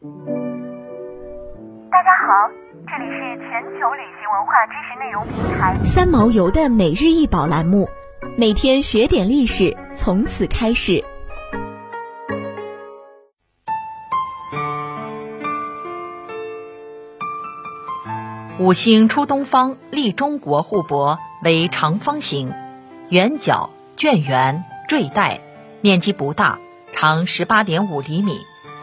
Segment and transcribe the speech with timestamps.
[0.00, 0.04] 大
[2.04, 2.48] 家好，
[2.86, 5.74] 这里是全球旅行文化知识内容平台。
[5.82, 7.88] 三毛游的每日一宝栏目，
[8.36, 11.04] 每天学点历史，从此开始。
[18.60, 22.52] 五星出东方，立中国护帛为长方形，
[23.08, 25.40] 圆角、卷圆、坠带，
[25.80, 26.60] 面积不大，
[26.92, 28.38] 长十八点五厘米，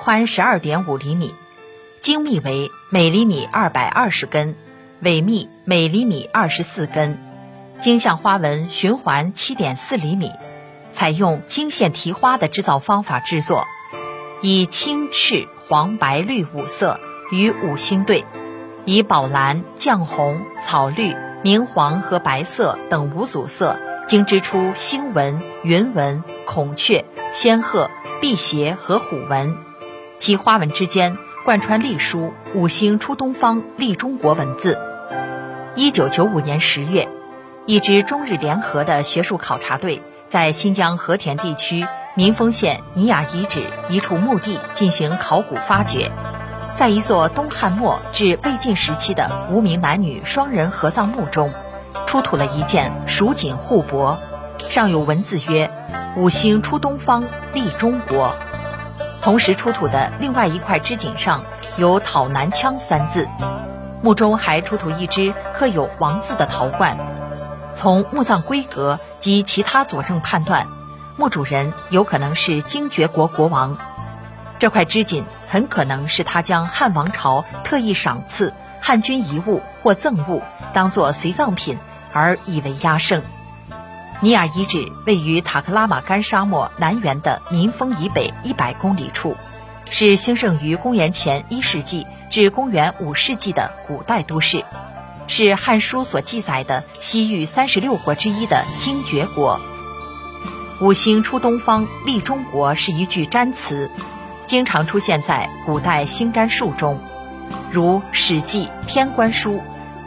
[0.06, 1.34] 宽十二点五厘米，
[2.00, 4.56] 精密为每厘米二百二十根，
[5.00, 7.18] 尾密每厘米二十四根，
[7.82, 10.32] 经象花纹循环七点四厘米，
[10.92, 13.66] 采用经线提花的制造方法制作，
[14.42, 17.00] 以青、赤、黄、白、绿五色
[17.32, 18.26] 与五星对。
[18.86, 27.90] 以宝蓝、绛红、草绿、明黄和白色等五组色，精织出星纹、云纹、孔雀、仙鹤、
[28.22, 29.58] 辟邪和虎纹，
[30.18, 34.80] 其花纹之间贯穿隶书“五星出东方，立中国”文字。
[35.76, 37.08] 一九九五年十月，
[37.66, 41.86] 一支中日联合的学术考察队在新疆和田地区
[42.16, 46.12] 民丰县尼雅遗址一处墓地进行考古发掘。
[46.78, 51.52] 在一座东汉末至魏晋时期的无名男女双人合葬墓中，
[52.08, 54.18] 出土了一件蜀锦护帛，
[54.70, 55.70] 上有文字曰
[56.18, 58.36] “五星出东方，立中国”。
[59.26, 61.44] 同时出土的另外一块织锦上
[61.78, 63.28] 有“讨南羌”三字。
[64.04, 66.96] 墓中还出土一只刻有王字的陶罐。
[67.76, 70.68] 从墓葬规格及其他佐证判断，
[71.18, 73.80] 墓主人有可能是精绝国国王。
[74.60, 81.80] 这块织锦很可能是他将汉王朝特意赏赐汉军遗物或赠物当做随葬品
[82.14, 83.24] 而以为压胜。
[84.22, 89.36] 尼雅遗址位于塔克拉玛干沙漠南缘的民丰以北一百公里处，
[89.90, 94.64] 是兴盛于公元前一世纪至公元五世纪的古代都市，
[95.28, 99.60] 是《汉书》所记载的西域三十六国之一的精绝国。
[100.82, 103.92] 五星出东方，立中国是一句占词。
[104.48, 107.00] 经常出现在古代星占术中，
[107.72, 109.54] 如《史记·天官书》：“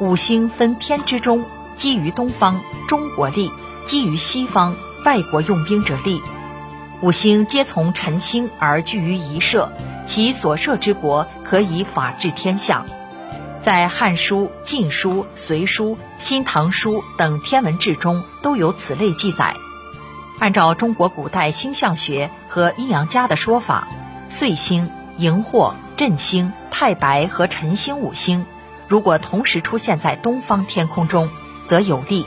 [0.00, 1.44] 五星分天之中，
[1.74, 3.50] 基于东方，中国立；
[3.88, 4.76] 基于西方，
[5.06, 6.22] 外国用兵者立。
[7.00, 9.72] 五星皆从辰星而聚于一社，
[10.04, 12.84] 其所设之国可以法治天下。”
[13.64, 19.56] 在《汉书》《晋书》《隋书》《新唐书》等天文志中都有此类记载。
[20.38, 23.88] 按照中国古代星象学和阴阳家的说法。
[24.28, 28.44] 岁星、荧惑、震星、太白和辰星五星，
[28.86, 31.30] 如果同时出现在东方天空中，
[31.64, 32.26] 则有利。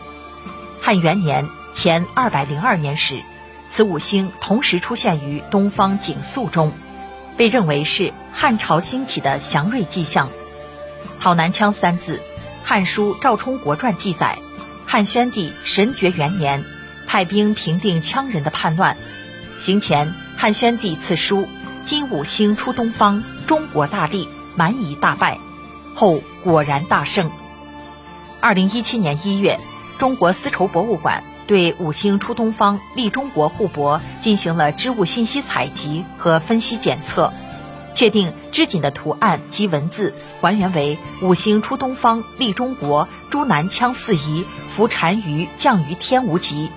[0.81, 3.21] 汉元年前二百零二年时，
[3.69, 6.73] 此五星同时出现于东方景宿中，
[7.37, 10.27] 被认为是汉朝兴起的祥瑞迹象。
[11.19, 12.15] 讨南羌三字，
[12.63, 14.39] 《汉书·赵充国传》记载，
[14.87, 16.65] 汉宣帝神爵元年，
[17.05, 18.97] 派兵平定羌人的叛乱。
[19.59, 21.47] 行前，汉宣帝赐书。
[21.85, 25.39] 今五星出东方，中国大利，蛮夷大败，
[25.93, 27.29] 后果然大胜。
[28.39, 29.59] 二零一七年一月，
[30.01, 37.31] 中国丝绸博物馆对五星出东方，立中国护帛进行了织物信息采集和分析检测，
[37.93, 44.43] 确定织锦的图案及文字还原为五星出东方，立中国，朱南羌四夷，
[44.75, 46.71] 伏单于降于天无极。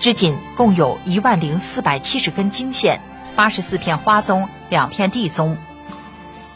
[0.00, 3.00] 织锦共有一万零四百七十根经线。
[3.36, 5.56] 八十四片花宗，两片地宗，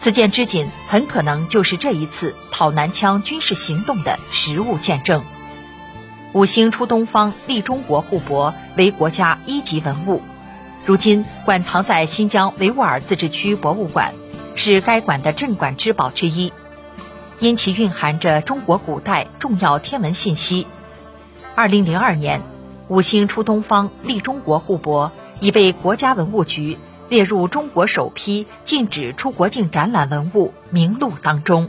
[0.00, 5.22] 此件织锦很可能就是这一次讨南羌军事行动的实物见证。
[6.34, 10.20] 五星出东方，立中国护帛为国家一级文物，
[10.84, 14.12] 如今馆藏在新疆维吾尔自治区博物馆，
[14.56, 16.52] 是该馆的镇馆之宝之一，
[17.38, 20.66] 因其蕴含着中国古代重要天文信息。
[21.54, 22.42] 二零零二年，
[22.88, 25.12] 五星出东方，立中国护帛。
[25.40, 26.78] 已被国家文物局
[27.08, 31.68] 列入中国首批禁止出国境展览文物名录当中。